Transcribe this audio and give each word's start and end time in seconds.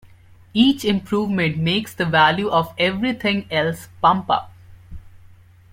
Each 0.55 0.83
improvement 0.83 1.57
makes 1.59 1.93
the 1.93 2.07
value 2.07 2.49
of 2.49 2.73
everything 2.79 3.45
else 3.51 3.87
pump 4.01 4.31
up. 4.31 4.51